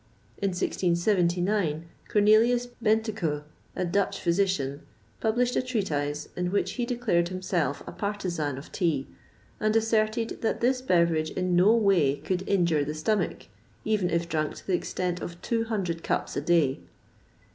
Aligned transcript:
In 0.39 0.47
1679, 0.49 1.85
Cornelius 2.11 2.65
Bentekoe, 2.83 3.43
a 3.75 3.85
Dutch 3.85 4.19
physician, 4.19 4.81
published 5.19 5.55
a 5.55 5.61
treatise, 5.61 6.27
in 6.35 6.49
which 6.51 6.71
he 6.71 6.87
declared 6.87 7.29
himself 7.29 7.83
a 7.85 7.91
partisan 7.91 8.57
of 8.57 8.71
tea, 8.71 9.05
and 9.59 9.75
asserted 9.75 10.39
that 10.41 10.59
this 10.59 10.81
beverage 10.81 11.29
in 11.29 11.55
no 11.55 11.75
way 11.75 12.15
could 12.15 12.43
injure 12.49 12.83
the 12.83 12.95
stomach, 12.95 13.43
even 13.85 14.09
if 14.09 14.27
drank 14.27 14.55
to 14.55 14.65
the 14.65 14.73
extent 14.73 15.21
of 15.21 15.39
two 15.43 15.65
hundred 15.65 16.01
cups 16.01 16.35
a 16.35 16.41
day. 16.41 16.79